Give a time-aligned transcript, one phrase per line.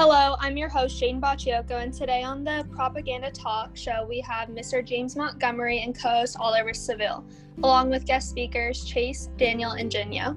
[0.00, 4.48] Hello, I'm your host, Jane Bacciocco, and today on the Propaganda Talk show, we have
[4.48, 4.84] Mr.
[4.84, 7.24] James Montgomery and co host Oliver Seville,
[7.64, 10.36] along with guest speakers Chase, Daniel, and Genio.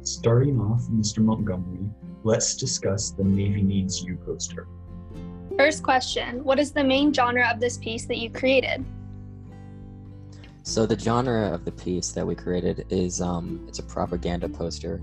[0.00, 1.18] Starting off, Mr.
[1.18, 1.86] Montgomery,
[2.22, 4.68] let's discuss the Navy Needs You poster.
[5.58, 8.86] First question What is the main genre of this piece that you created?
[10.62, 15.02] So the genre of the piece that we created is um, it's a propaganda poster,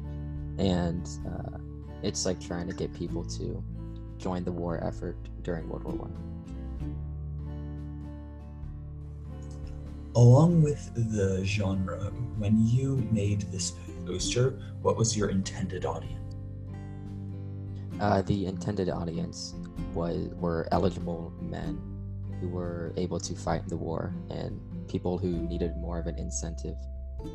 [0.57, 1.59] and uh,
[2.03, 3.63] it's like trying to get people to
[4.17, 6.31] join the war effort during World War One.
[10.15, 13.73] Along with the genre, when you made this
[14.05, 16.17] poster, what was your intended audience?
[17.99, 19.53] Uh, the intended audience
[19.93, 21.79] was were eligible men
[22.39, 26.17] who were able to fight in the war and people who needed more of an
[26.17, 26.75] incentive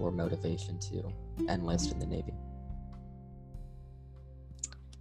[0.00, 1.12] or motivation to
[1.48, 2.34] enlist in the Navy.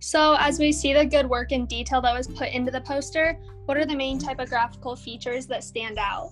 [0.06, 3.40] So, as we see the good work and detail that was put into the poster,
[3.66, 6.32] what are the main typographical features that stand out?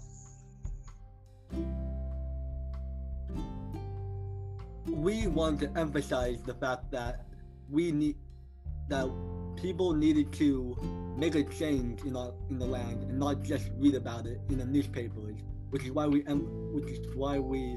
[4.88, 7.26] We want to emphasize the fact that
[7.68, 8.16] we need
[8.90, 9.10] that
[9.56, 10.78] people needed to
[11.18, 14.60] make a change in our, in the land and not just read about it in
[14.60, 15.40] the newspapers,
[15.72, 17.76] which is why we which is why we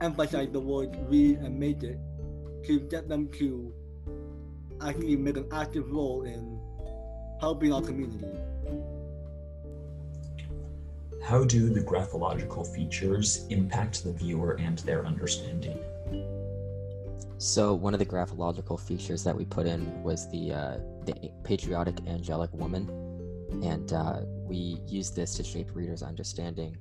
[0.00, 2.00] emphasize the word read and make it
[2.64, 3.72] to get them to
[4.82, 6.58] actually make an active role in
[7.40, 8.26] helping our community.
[11.22, 15.78] How do the graphological features impact the viewer and their understanding?
[17.38, 22.06] So one of the graphological features that we put in was the uh, the patriotic
[22.06, 22.88] angelic woman,
[23.62, 26.76] and uh, we used this to shape readers' understanding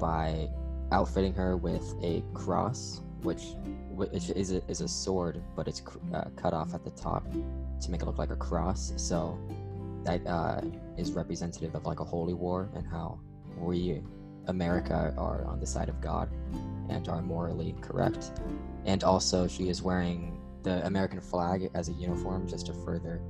[0.00, 0.48] by
[0.90, 3.54] outfitting her with a cross, which
[3.90, 5.82] which is a, is a sword, but it's
[6.14, 7.30] uh, cut off at the top
[7.80, 8.92] to make it look like a cross.
[8.96, 9.38] So
[10.04, 10.60] that uh,
[10.96, 13.20] is representative of like a holy war and how
[13.56, 14.02] we
[14.48, 16.28] America are on the side of God
[16.88, 18.32] and are morally correct.
[18.84, 23.20] And also, she is wearing the American flag as a uniform just to further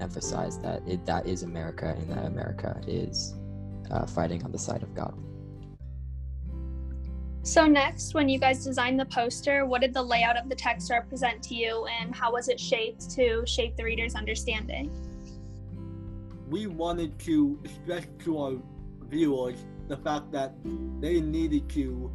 [0.00, 3.34] emphasize that it, that is America and that America is
[3.90, 5.14] uh, fighting on the side of God.
[7.42, 10.90] So, next, when you guys designed the poster, what did the layout of the text
[10.90, 14.90] represent to you and how was it shaped to shape the reader's understanding?
[16.50, 18.52] We wanted to stress to our
[19.08, 20.54] viewers the fact that
[21.00, 22.10] they needed to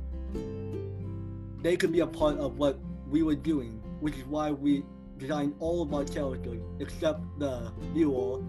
[1.61, 4.83] they could be a part of what we were doing, which is why we
[5.17, 8.43] designed all of our characters except the viewer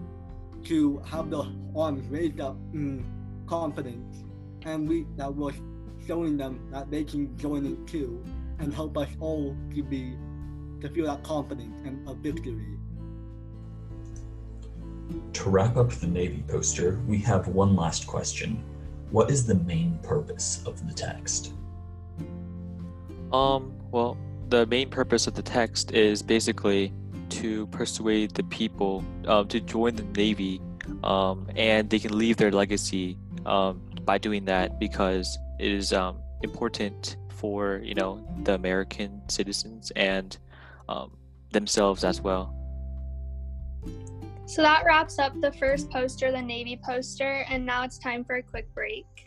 [0.65, 1.43] to have the
[1.75, 3.03] arms raised up in
[3.47, 4.23] confidence,
[4.65, 5.55] and we that was
[6.07, 8.23] showing them that they can join it too
[8.59, 10.15] and help us all to be
[10.81, 12.77] to feel that confidence and a victory.
[15.33, 18.63] To wrap up the Navy poster, we have one last question.
[19.11, 21.53] What is the main purpose of the text?
[23.31, 24.17] Um, well,
[24.49, 26.93] the main purpose of the text is basically
[27.29, 30.61] to persuade the people um, to join the Navy,
[31.03, 36.19] um, and they can leave their legacy um, by doing that because it is um,
[36.41, 40.39] important for you know the American citizens and
[40.89, 41.15] um,
[41.51, 42.55] themselves as well.
[44.47, 48.37] So that wraps up the first poster, the Navy poster, and now it's time for
[48.37, 49.26] a quick break.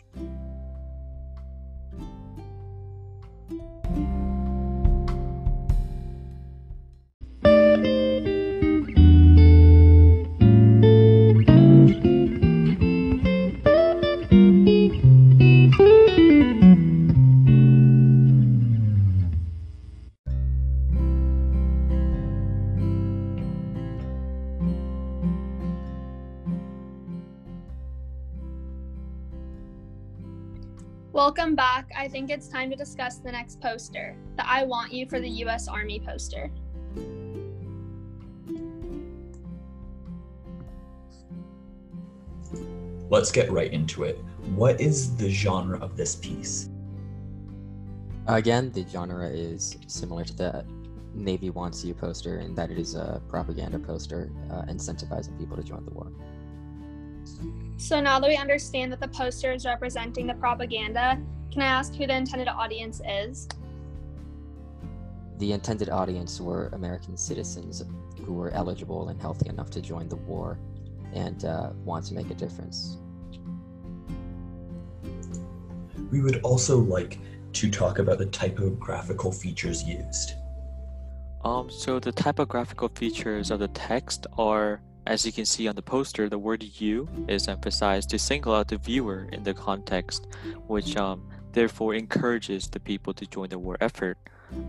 [31.21, 31.91] Welcome back.
[31.95, 35.29] I think it's time to discuss the next poster, the I Want You for the
[35.45, 36.49] US Army poster.
[43.11, 44.17] Let's get right into it.
[44.55, 46.71] What is the genre of this piece?
[48.25, 50.65] Again, the genre is similar to the
[51.13, 55.61] Navy Wants You poster in that it is a propaganda poster uh, incentivizing people to
[55.61, 56.11] join the war.
[57.77, 61.19] So now that we understand that the poster is representing the propaganda,
[61.51, 63.47] can I ask who the intended audience is?
[65.39, 67.83] The intended audience were American citizens
[68.23, 70.59] who were eligible and healthy enough to join the war
[71.13, 72.97] and uh, want to make a difference.
[76.11, 77.19] We would also like
[77.53, 80.33] to talk about the typographical features used.
[81.43, 85.81] Um, so the typographical features of the text are, as you can see on the
[85.81, 90.27] poster, the word "you" is emphasized to single out the viewer in the context,
[90.67, 94.17] which um, therefore encourages the people to join the war effort.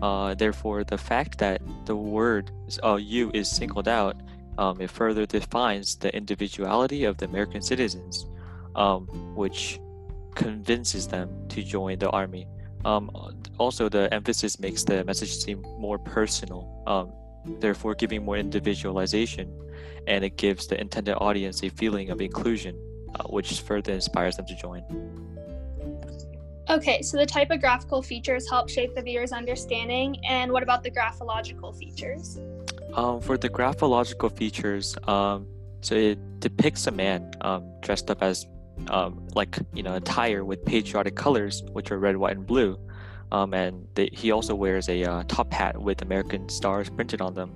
[0.01, 2.51] Uh, therefore, the fact that the word
[2.83, 4.15] uh, "you" is singled out,
[4.57, 8.25] um, it further defines the individuality of the American citizens,
[8.75, 9.79] um, which
[10.35, 12.47] convinces them to join the army.
[12.85, 13.11] Um,
[13.57, 17.11] also, the emphasis makes the message seem more personal, um,
[17.45, 19.53] therefore giving more individualization,
[20.07, 22.75] and it gives the intended audience a feeling of inclusion,
[23.15, 24.83] uh, which further inspires them to join.
[26.69, 31.77] Okay, so the typographical features help shape the viewer's understanding, and what about the graphological
[31.77, 32.39] features?
[32.93, 35.47] Um, for the graphological features, um,
[35.81, 38.45] so it depicts a man um, dressed up as
[38.89, 42.79] um, like you know attire with patriotic colors, which are red, white, and blue.
[43.33, 47.33] Um, and they, he also wears a uh, top hat with American stars printed on
[47.33, 47.51] them.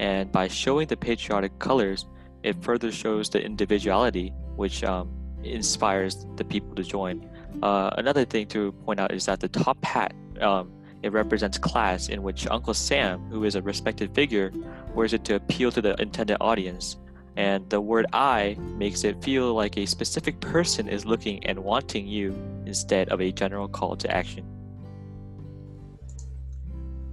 [0.00, 2.04] And by showing the patriotic colors,
[2.42, 5.08] it further shows the individuality, which um,
[5.44, 7.30] inspires the people to join.
[7.62, 10.72] Uh, another thing to point out is that the top hat um,
[11.02, 14.52] it represents class, in which Uncle Sam, who is a respected figure,
[14.94, 16.96] wears it to appeal to the intended audience.
[17.36, 22.06] And the word I makes it feel like a specific person is looking and wanting
[22.06, 22.34] you
[22.66, 24.44] instead of a general call to action.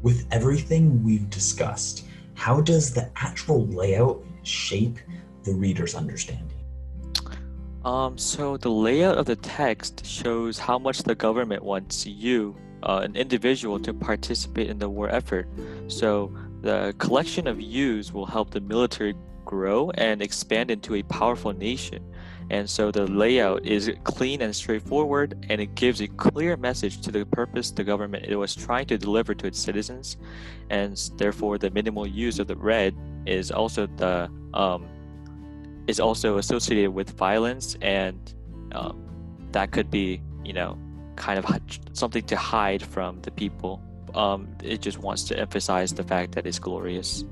[0.03, 2.05] With everything we've discussed,
[2.35, 4.99] how does the actual layout shape
[5.43, 6.57] the reader's understanding?
[7.83, 13.01] Um, so the layout of the text shows how much the government wants you, uh,
[13.03, 15.47] an individual, to participate in the war effort.
[15.87, 19.15] So the collection of yous will help the military
[19.45, 22.03] grow and expand into a powerful nation.
[22.49, 27.11] And so the layout is clean and straightforward, and it gives a clear message to
[27.11, 30.17] the purpose the government it was trying to deliver to its citizens.
[30.69, 32.95] And therefore, the minimal use of the red
[33.25, 34.87] is also the um,
[35.87, 38.33] is also associated with violence, and
[38.73, 39.01] um,
[39.51, 40.77] that could be, you know,
[41.15, 41.45] kind of
[41.93, 43.81] something to hide from the people.
[44.15, 47.25] Um, it just wants to emphasize the fact that it's glorious.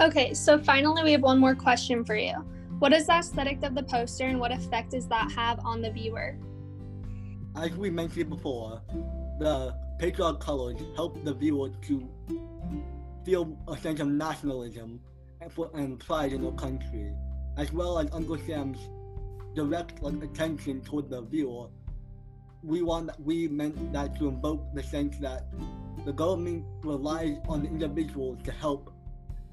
[0.00, 2.44] Okay, so finally, we have one more question for you.
[2.80, 5.90] What is the aesthetic of the poster and what effect does that have on the
[5.90, 6.38] viewer?
[7.54, 8.80] As we mentioned before,
[9.38, 12.08] the patriotic colors help the viewer to
[13.22, 14.98] feel a sense of nationalism
[15.74, 17.12] and pride in the country,
[17.58, 18.78] as well as Uncle Sam's
[19.54, 21.66] direct like, attention toward the viewer.
[22.62, 25.52] We want we meant that to invoke the sense that
[26.06, 28.90] the government relies on the individuals to help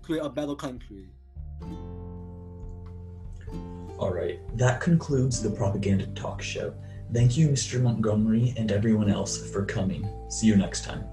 [0.01, 1.09] create a better country.
[3.97, 6.73] All right, that concludes the Propaganda Talk Show.
[7.13, 7.81] Thank you, Mr.
[7.81, 10.07] Montgomery, and everyone else for coming.
[10.29, 11.03] See you next time.